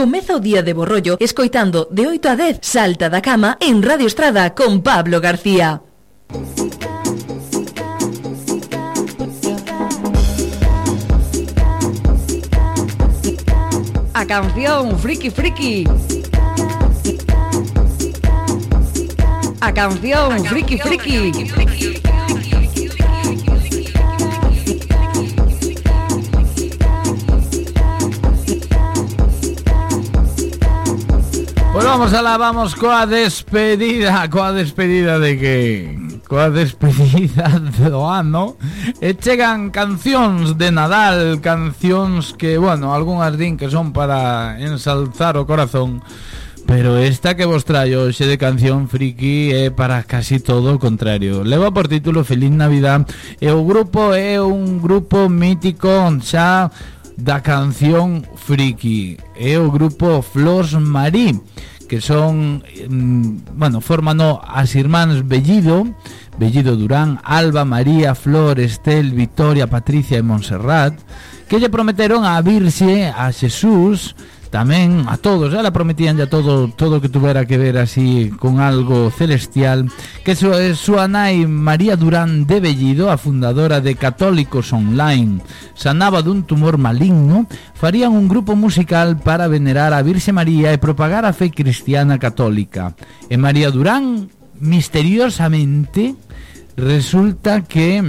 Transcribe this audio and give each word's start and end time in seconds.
Comeza 0.00 0.34
o 0.34 0.40
día 0.40 0.62
de 0.62 0.72
borrollo 0.72 1.18
escoitando 1.20 1.86
de 1.90 2.06
8 2.08 2.30
a 2.30 2.34
10 2.34 2.58
Salta 2.62 3.10
da 3.12 3.20
Cama 3.20 3.58
en 3.60 3.82
Radio 3.82 4.06
Estrada 4.06 4.54
con 4.56 4.80
Pablo 4.80 5.20
García. 5.20 5.82
A 14.14 14.24
canción 14.24 14.98
Friki 14.98 15.28
Friki. 15.28 15.84
A 19.60 19.74
canción 19.74 20.44
Friki 20.46 20.78
Friki. 20.78 21.89
Pois 31.72 31.84
pues 31.84 31.86
vamos 31.86 32.12
alá, 32.14 32.36
vamos 32.36 32.74
coa 32.74 33.06
despedida, 33.06 34.26
coa 34.26 34.50
despedida 34.50 35.22
de 35.22 35.38
que... 35.38 35.58
Coa 36.26 36.50
despedida 36.50 37.46
do 37.78 38.02
ano 38.10 38.58
E 38.98 39.14
chegan 39.14 39.70
cancións 39.70 40.58
de 40.58 40.74
Nadal 40.74 41.38
Cancións 41.38 42.34
que, 42.34 42.58
bueno, 42.58 42.90
algunhas 42.90 43.38
din 43.38 43.54
que 43.54 43.70
son 43.70 43.94
para 43.94 44.58
ensalzar 44.58 45.38
o 45.38 45.46
corazón 45.46 46.02
Pero 46.66 46.98
esta 46.98 47.38
que 47.38 47.46
vos 47.46 47.62
traio 47.62 48.02
hoxe 48.02 48.26
de 48.26 48.34
canción 48.34 48.90
friki 48.90 49.54
é 49.54 49.70
para 49.70 50.02
casi 50.02 50.38
todo 50.38 50.74
o 50.74 50.78
contrario. 50.78 51.42
Leva 51.42 51.74
por 51.74 51.90
título 51.90 52.22
Feliz 52.22 52.50
Navidad 52.50 53.06
e 53.42 53.50
o 53.50 53.62
grupo 53.66 54.14
é 54.14 54.38
un 54.38 54.78
grupo 54.78 55.26
mítico 55.26 55.90
xa 56.22 56.70
da 57.16 57.42
canción 57.42 58.26
friki. 58.36 59.18
O 59.34 59.70
grupo 59.70 60.22
Flors 60.22 60.74
Marí 60.74 61.40
que 61.90 62.00
son 62.00 62.62
mm, 62.62 63.58
bueno, 63.58 63.80
forman 63.82 64.22
as 64.46 64.78
irmáns 64.78 65.26
Bellido 65.26 65.90
Bellido 66.38 66.78
Durán, 66.78 67.18
Alba, 67.26 67.66
María, 67.66 68.14
Flor, 68.14 68.60
Estel, 68.60 69.10
Victoria, 69.10 69.66
Patricia 69.66 70.14
e 70.14 70.22
Montserrat 70.22 70.94
que 71.50 71.58
lle 71.58 71.66
prometeron 71.66 72.22
a 72.22 72.38
Virxe 72.46 73.10
a 73.10 73.34
Xesús 73.34 74.14
tamén 74.50 75.06
a 75.06 75.14
todos, 75.14 75.54
ela 75.54 75.70
prometían 75.70 76.18
ya 76.18 76.26
todo 76.26 76.66
todo 76.74 76.98
que 76.98 77.08
tuvera 77.08 77.46
que 77.46 77.54
ver 77.54 77.78
así 77.78 78.34
con 78.34 78.58
algo 78.58 79.14
celestial, 79.14 79.86
que 80.26 80.34
su, 80.34 80.50
súa 80.74 81.06
nai 81.06 81.46
María 81.46 81.94
Durán 81.94 82.50
de 82.50 82.58
Bellido, 82.58 83.14
a 83.14 83.16
fundadora 83.16 83.78
de 83.78 83.94
Católicos 83.94 84.74
Online, 84.74 85.38
sanaba 85.78 86.26
dun 86.26 86.42
tumor 86.42 86.82
maligno, 86.82 87.46
farían 87.78 88.10
un 88.10 88.26
grupo 88.26 88.58
musical 88.58 89.22
para 89.22 89.46
venerar 89.46 89.94
a 89.94 90.02
Virxe 90.02 90.34
María 90.34 90.74
e 90.74 90.82
propagar 90.82 91.22
a 91.22 91.32
fe 91.32 91.54
cristiana 91.54 92.18
católica. 92.18 92.98
E 93.30 93.38
María 93.38 93.70
Durán 93.70 94.34
misteriosamente 94.58 96.18
resulta 96.74 97.62
que 97.62 98.02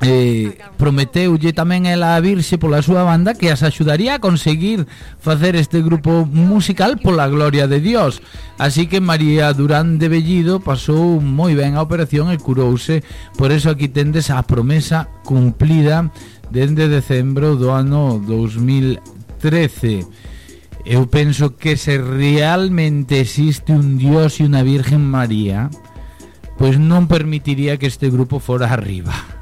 eh, 0.00 0.58
prometeulle 0.78 1.50
tamén 1.50 1.86
ela 1.90 2.14
a 2.14 2.22
Virxe 2.22 2.54
pola 2.54 2.86
súa 2.86 3.02
banda 3.02 3.34
que 3.34 3.50
as 3.50 3.66
axudaría 3.66 4.18
a 4.18 4.22
conseguir 4.22 4.86
facer 5.18 5.58
este 5.58 5.82
grupo 5.82 6.22
musical 6.26 7.02
pola 7.02 7.26
gloria 7.26 7.66
de 7.66 7.82
Dios. 7.82 8.22
Así 8.58 8.86
que 8.86 9.02
María 9.02 9.50
Durán 9.54 9.98
de 9.98 10.06
Bellido 10.06 10.62
pasou 10.62 11.18
moi 11.18 11.58
ben 11.58 11.74
a 11.74 11.82
operación 11.82 12.30
e 12.30 12.38
curouse. 12.38 13.02
Por 13.34 13.50
eso 13.50 13.74
aquí 13.74 13.90
tendes 13.90 14.30
a 14.30 14.46
promesa 14.46 15.10
cumplida 15.26 16.14
dende 16.50 16.86
decembro 16.88 17.58
do 17.58 17.74
ano 17.74 18.22
2013. 18.22 20.06
Eu 20.88 21.10
penso 21.10 21.58
que 21.58 21.76
se 21.76 21.98
realmente 22.00 23.20
existe 23.20 23.74
un 23.74 23.98
Dios 23.98 24.40
e 24.40 24.46
unha 24.46 24.64
Virgen 24.64 25.04
María, 25.04 25.68
pois 26.56 26.80
non 26.80 27.10
permitiría 27.10 27.76
que 27.76 27.90
este 27.90 28.08
grupo 28.08 28.40
fora 28.40 28.72
arriba. 28.72 29.37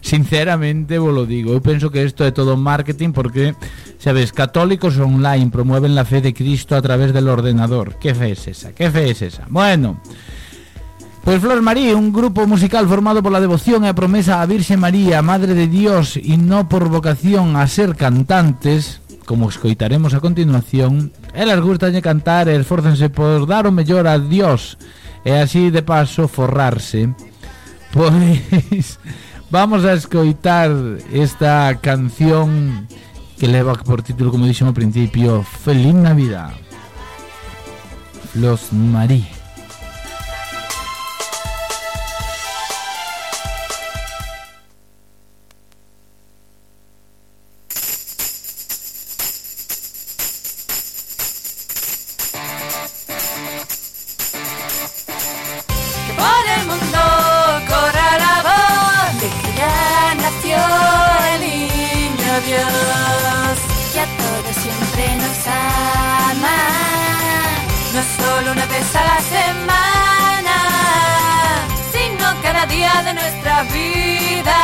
Sinceramente 0.00 0.98
vos 0.98 1.14
lo 1.14 1.26
digo. 1.26 1.52
Eu 1.52 1.60
penso 1.60 1.90
que 1.90 2.04
isto 2.04 2.24
é 2.24 2.32
todo 2.32 2.56
marketing 2.56 3.12
porque, 3.12 3.54
sabes, 3.98 4.32
católicos 4.32 4.98
online 4.98 5.50
promueven 5.50 5.94
la 5.94 6.04
fe 6.04 6.20
de 6.20 6.34
Cristo 6.34 6.76
a 6.76 6.82
través 6.82 7.12
del 7.12 7.28
ordenador. 7.28 7.98
Que 7.98 8.14
fe 8.14 8.32
es 8.32 8.48
esa? 8.48 8.72
Que 8.72 8.90
fe 8.90 9.10
es 9.10 9.22
esa? 9.22 9.46
Bueno, 9.48 10.00
Pues 11.24 11.40
Flor 11.40 11.62
María, 11.62 11.96
un 11.96 12.12
grupo 12.12 12.48
musical 12.48 12.88
formado 12.88 13.22
por 13.22 13.30
la 13.30 13.38
devoción 13.38 13.86
e 13.86 13.88
a 13.88 13.94
promesa 13.94 14.42
a 14.42 14.46
Virxe 14.46 14.74
María, 14.74 15.22
Madre 15.22 15.54
de 15.54 15.70
Dios, 15.70 16.18
y 16.18 16.34
no 16.34 16.66
por 16.68 16.90
vocación 16.90 17.54
a 17.54 17.62
ser 17.70 17.94
cantantes, 17.94 18.98
como 19.24 19.48
escoitaremos 19.48 20.14
a 20.14 20.20
continuación, 20.20 21.12
elas 21.32 21.60
gustalle 21.60 22.02
cantar 22.02 22.50
e 22.50 22.58
esfórcense 22.58 23.06
por 23.06 23.46
dar 23.46 23.70
o 23.70 23.72
mellor 23.72 24.10
a 24.10 24.18
Dios 24.18 24.76
e 25.22 25.38
así 25.38 25.70
de 25.70 25.86
paso 25.86 26.26
forrarse. 26.26 27.14
Pois 27.94 28.98
Vamos 29.52 29.84
a 29.84 29.92
escoitar 29.92 30.70
esta 31.12 31.78
canción 31.82 32.88
que 33.38 33.46
leva 33.46 33.74
por 33.74 34.02
título, 34.02 34.30
como 34.32 34.48
dixemos 34.48 34.72
ao 34.72 34.80
principio, 34.80 35.44
Feliz 35.44 35.92
Navidad. 35.92 36.56
Los 38.32 38.72
Marí. 38.72 39.28
Dios 62.46 63.56
y 63.94 63.98
a 63.98 64.06
todos 64.22 64.56
siempre 64.56 65.16
nos 65.16 65.46
ama. 65.46 66.58
No 67.94 68.02
solo 68.18 68.52
una 68.52 68.66
vez 68.66 68.96
a 68.96 69.04
la 69.04 69.20
semana, 69.36 70.56
sino 71.92 72.24
cada 72.42 72.66
día 72.66 73.02
de 73.04 73.14
nuestra 73.14 73.62
vida. 73.64 74.56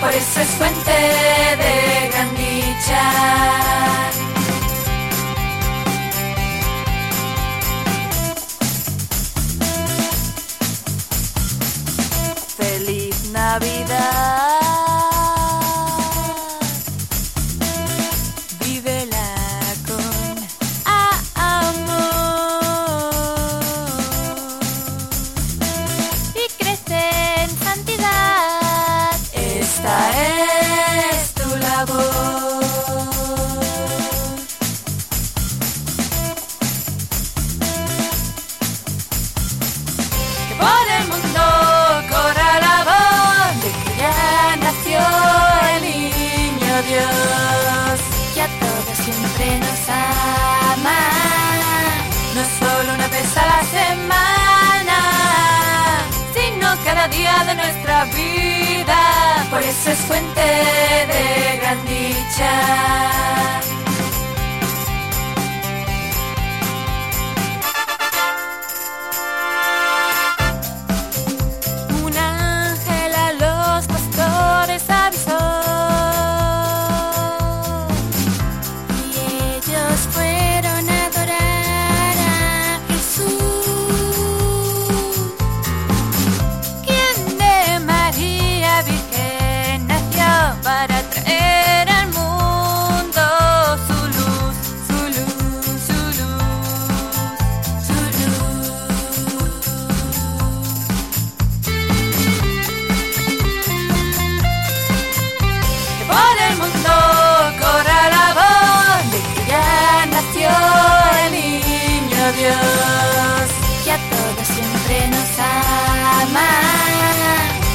Por 0.00 0.12
eso 0.12 0.40
es 0.40 0.48
fuente 0.58 0.92
de 1.62 2.10
gran 2.12 2.30
dicha. 2.36 4.23
nuestra 57.56 58.04
vida, 58.06 59.46
por 59.50 59.62
eso 59.62 59.90
es 59.90 59.98
fuente 59.98 60.40
de 60.40 61.58
gran 61.58 61.84
dicha. 61.86 62.83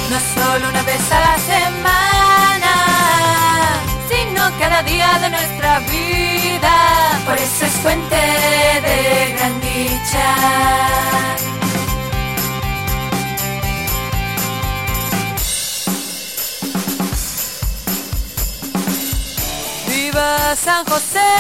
No 0.10 0.20
solo 0.36 0.70
una 0.70 0.84
vez 0.84 1.12
a 1.12 1.20
la 1.20 1.38
semana, 1.54 2.74
sino 4.10 4.42
cada 4.60 4.84
día 4.84 5.20
de 5.20 5.30
nuestra 5.30 5.80
vida. 5.80 6.74
Por 7.26 7.38
eso 7.38 7.66
es 7.66 7.72
fuente 7.84 8.16
de 8.16 9.36
gran 9.38 9.62
dicha. 9.62 10.36
Viva 19.88 20.56
San 20.56 20.86
José, 20.86 21.32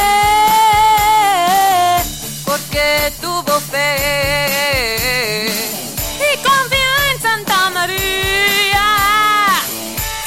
porque 2.45 3.11
tuvo 3.19 3.59
fe 3.59 4.48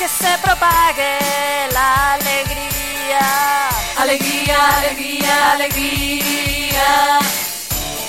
que 0.03 0.09
se 0.09 0.37
propague 0.39 1.19
la 1.73 2.15
alegría. 2.15 3.25
Alegría, 3.99 4.59
alegría, 4.79 5.53
alegría. 5.53 7.21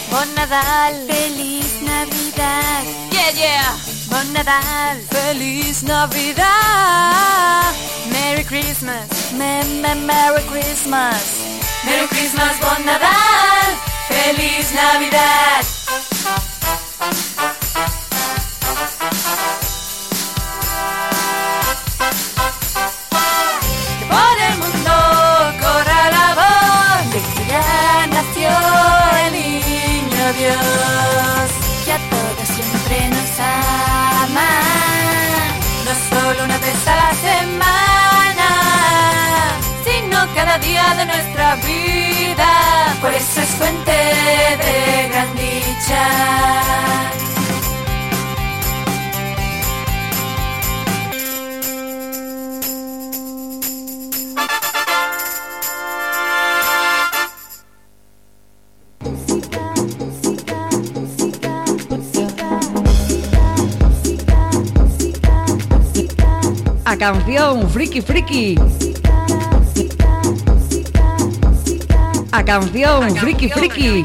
Bon 0.10 0.34
Nadal, 0.34 1.06
feliz 1.08 1.82
Navidad. 1.84 2.84
Yeah, 3.12 3.32
yeah. 3.34 3.78
Bon 4.10 4.34
Nadal, 4.34 5.02
feliz 5.12 5.84
Navidad. 5.84 7.72
Merry 8.12 8.44
Christmas, 8.44 9.32
me, 9.34 9.64
me, 9.82 9.94
Merry 9.94 10.42
Christmas. 10.52 11.22
Merry 11.86 12.08
Christmas, 12.08 12.60
Bon 12.60 12.84
Nadal, 12.86 13.70
feliz 14.10 14.74
Navidad. 14.74 15.83
Dios, 30.54 31.52
que 31.86 31.94
a 31.94 32.00
todos 32.14 32.48
siempre 32.48 33.10
nos 33.10 33.40
ama, 33.40 34.52
no 35.86 35.94
solo 36.10 36.44
una 36.44 36.58
vez 36.60 36.88
a 36.88 36.96
la 36.96 37.12
semana, 37.28 38.50
sino 39.84 40.18
cada 40.36 40.58
día 40.60 40.94
de 40.98 41.06
nuestra 41.06 41.56
vida, 41.56 42.50
por 43.02 43.14
eso 43.14 43.42
es 43.42 43.50
fuente 43.50 43.92
de 43.92 45.10
gran 45.10 45.36
dicha. 45.36 46.04
A 66.94 66.96
canción 66.96 67.68
Friki 67.72 68.02
Friki. 68.02 68.56
A 72.32 72.46
canción 72.46 73.18
Friki 73.18 73.50
Friki. 73.50 74.04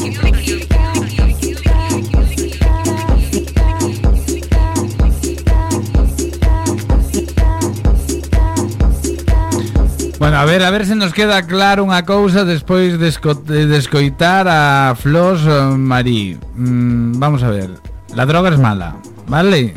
Bueno, 10.19 10.39
a 10.39 10.47
ver, 10.47 10.63
a 10.63 10.71
ver 10.71 10.87
se 10.87 10.95
nos 10.95 11.13
queda 11.13 11.45
claro 11.45 11.85
unha 11.85 12.09
cousa 12.09 12.49
despois 12.49 12.97
de, 12.97 13.13
esco 13.13 13.37
escoitar 13.53 14.49
a 14.49 14.97
Flos 14.97 15.45
eh, 15.45 15.77
Marí. 15.77 16.41
Mm, 16.57 17.21
vamos 17.21 17.45
a 17.45 17.53
ver. 17.53 17.69
La 18.17 18.25
droga 18.25 18.49
es 18.49 18.57
mala, 18.57 18.97
vale? 19.29 19.75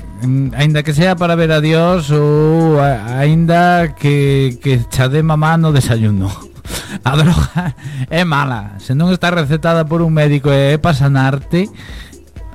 Ainda 0.56 0.84
que 0.84 0.94
sea 0.94 1.16
para 1.16 1.36
ver 1.36 1.52
a 1.52 1.60
Dios 1.60 2.10
ou 2.12 2.80
a- 2.80 3.20
aínda 3.20 3.94
que, 3.98 4.58
que 4.62 4.80
chade 4.90 5.22
mamá 5.24 5.58
no 5.58 5.72
desayuno. 5.74 6.30
A 7.04 7.16
droga 7.18 7.76
é 8.10 8.24
mala. 8.24 8.78
Se 8.80 8.94
non 8.94 9.10
está 9.12 9.32
recetada 9.34 9.84
por 9.88 10.00
un 10.06 10.14
médico 10.14 10.52
e 10.54 10.78
para 10.78 10.94
sanarte, 10.96 11.68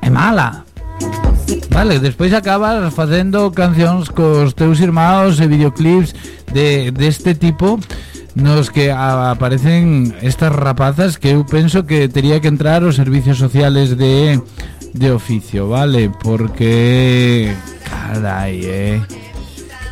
é 0.00 0.08
mala. 0.08 0.64
Vale, 1.70 1.98
despois 2.00 2.32
acabas 2.32 2.80
facendo 2.94 3.50
cancións 3.52 4.08
cos 4.08 4.54
teus 4.56 4.80
irmãos 4.80 5.36
e 5.42 5.46
videoclips 5.50 6.14
de 6.52 6.90
deste 6.94 7.34
tipo 7.36 7.76
nos 8.36 8.68
que 8.68 8.92
aparecen 8.92 10.12
estas 10.20 10.52
rapazas 10.52 11.16
que 11.16 11.32
eu 11.32 11.44
penso 11.48 11.84
que 11.88 12.08
tería 12.08 12.40
que 12.40 12.48
entrar 12.52 12.84
os 12.84 12.96
servicios 12.96 13.36
sociales 13.40 13.96
de 13.96 14.40
de 14.92 15.10
oficio, 15.12 15.68
vale? 15.68 16.10
Porque 16.10 17.54
carai, 17.84 18.60
eh. 18.64 19.02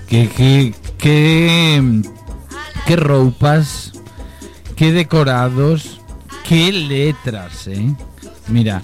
Que 0.06 0.28
que 0.28 0.74
que 0.98 2.02
que 2.86 2.96
roupas, 2.96 3.92
que 4.76 4.92
decorados, 4.92 6.00
que 6.46 6.72
letras, 6.72 7.66
eh. 7.66 7.94
Mira, 8.48 8.82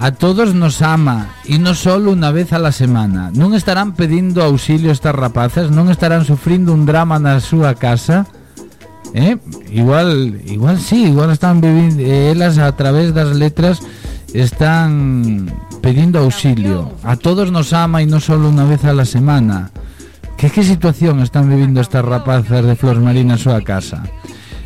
A 0.00 0.12
todos 0.12 0.54
nos 0.54 0.80
ama 0.80 1.28
e 1.44 1.60
non 1.60 1.76
solo 1.76 2.16
unha 2.16 2.32
vez 2.32 2.56
a 2.56 2.58
la 2.58 2.72
semana. 2.72 3.28
Non 3.36 3.52
estarán 3.52 3.92
pedindo 3.92 4.40
auxilio 4.40 4.88
estas 4.88 5.12
rapazas, 5.12 5.68
non 5.68 5.92
estarán 5.92 6.24
sufrindo 6.24 6.72
un 6.72 6.88
drama 6.88 7.20
na 7.20 7.36
súa 7.36 7.76
casa. 7.76 8.24
Eh? 9.12 9.36
Igual, 9.68 10.40
igual 10.48 10.80
sí, 10.80 11.12
igual 11.12 11.28
están 11.36 11.60
vivindo 11.60 12.00
elas 12.00 12.56
a 12.56 12.72
través 12.80 13.12
das 13.12 13.36
letras 13.36 13.84
están 14.34 15.50
pedindo 15.82 16.18
auxilio. 16.18 16.92
A 17.02 17.16
todos 17.16 17.50
nos 17.50 17.72
ama 17.72 18.02
e 18.02 18.06
non 18.06 18.22
solo 18.22 18.46
unha 18.46 18.66
vez 18.68 18.84
a 18.86 18.94
la 18.94 19.08
semana. 19.08 19.74
Que 20.40 20.48
situación 20.64 21.20
están 21.20 21.52
vivindo 21.52 21.84
estas 21.84 22.04
rapazas 22.04 22.64
de 22.64 22.72
Flor 22.72 22.96
Marina 23.00 23.36
na 23.36 23.42
súa 23.42 23.60
casa? 23.60 24.00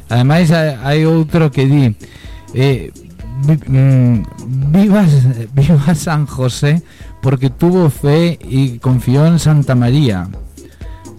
Ademais 0.07 0.55
hai, 0.55 0.79
hai 0.79 1.01
outro 1.03 1.51
que 1.51 1.67
di 1.67 1.91
eh, 2.55 2.95
mm, 3.43 4.71
vivas, 4.71 5.11
viva 5.57 5.95
San 5.99 6.27
José 6.31 6.85
porque 7.19 7.51
tuvo 7.51 7.91
fe 7.91 8.39
e 8.39 8.79
confió 8.79 9.27
en 9.27 9.43
Santa 9.43 9.75
María. 9.75 10.29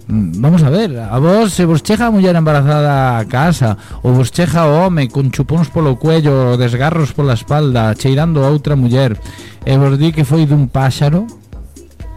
Mm, 0.07 0.39
Vamos 0.41 0.62
a 0.63 0.69
ver, 0.69 1.00
a 1.00 1.17
vos 1.17 1.53
se 1.53 1.65
vos 1.65 1.81
cheja 1.81 2.12
muller 2.12 2.35
embarazada 2.35 3.17
a 3.17 3.25
casa 3.25 3.77
ou 4.05 4.13
vos 4.13 4.29
cheja 4.29 4.69
o 4.69 4.85
home 4.85 5.09
con 5.09 5.33
chupóns 5.33 5.74
polo 5.74 5.97
cuello, 5.97 6.57
desgarros 6.62 7.12
pola 7.17 7.33
espalda, 7.33 7.95
cheirando 7.97 8.45
a 8.45 8.53
outra 8.53 8.77
muller 8.77 9.17
e 9.65 9.74
vos 9.77 9.97
que 9.97 10.21
foi 10.21 10.45
dun 10.45 10.69
páxaro 10.69 11.25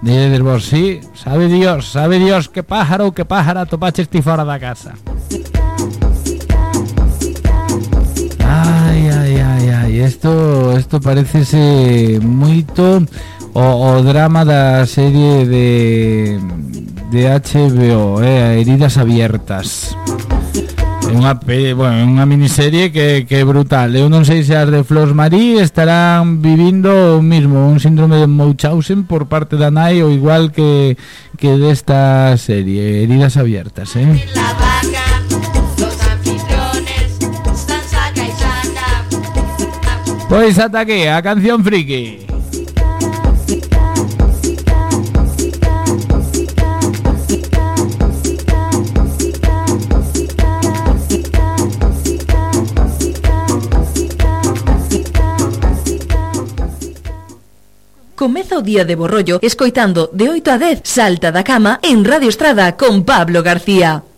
Diredes 0.01 0.41
vos, 0.41 0.65
sí, 0.65 1.01
sabe 1.15 1.49
Dios, 1.49 1.91
sabe 1.91 2.21
Dios 2.21 2.49
que 2.49 2.63
pájaro 2.63 3.11
que 3.11 3.25
pájara 3.25 3.67
topaches 3.67 4.09
ti 4.09 4.23
fora 4.23 4.45
da 4.45 4.59
casa. 4.61 4.95
Ai, 8.47 9.11
ai, 9.11 9.41
ai, 9.41 9.71
ai, 9.71 9.93
isto, 10.07 10.31
isto 10.79 11.01
parecese 11.01 12.21
moito 12.23 13.03
o, 13.55 13.61
o 13.61 14.03
drama 14.03 14.45
da 14.45 14.87
serie 14.87 15.43
de 15.47 16.39
de 17.11 17.29
HBO, 17.29 18.23
eh, 18.23 18.61
Heridas 18.61 18.97
Abiertas. 18.99 19.97
Pe- 21.47 21.73
bueno, 21.73 21.97
é 21.97 22.05
unha 22.05 22.29
miniserie 22.29 22.93
que, 22.93 23.25
que 23.25 23.41
brutal. 23.41 23.97
Eu 23.97 24.13
non 24.13 24.29
sei 24.29 24.45
se 24.45 24.53
as 24.53 24.69
de 24.69 24.85
Flos 24.85 25.17
Marí 25.17 25.57
estarán 25.57 26.45
vivindo 26.45 27.17
o 27.17 27.25
mismo, 27.25 27.65
un 27.65 27.81
síndrome 27.81 28.21
de 28.21 28.29
Munchausen 28.29 29.09
por 29.09 29.25
parte 29.25 29.57
da 29.57 29.73
nai 29.73 30.05
ou 30.05 30.13
igual 30.13 30.53
que, 30.53 31.01
que 31.41 31.57
desta 31.57 32.37
serie, 32.37 33.09
Heridas 33.09 33.41
Abiertas, 33.41 33.97
eh? 33.97 34.05
Pois 40.29 40.59
ata 40.59 40.81
aquí, 40.85 41.07
a 41.09 41.23
canción 41.23 41.65
friki. 41.65 42.28
Comeza 58.19 58.59
o 58.59 58.63
día 58.63 58.85
de 58.85 58.97
borrollo 58.97 59.39
escoitando 59.41 60.11
de 60.13 60.29
8 60.29 60.51
a 60.51 60.59
10 60.59 60.81
Salta 60.83 61.31
da 61.31 61.45
Cama 61.45 61.79
en 61.87 62.03
Radio 62.03 62.29
Estrada 62.29 62.75
con 62.75 63.05
Pablo 63.05 63.45
García. 63.45 64.09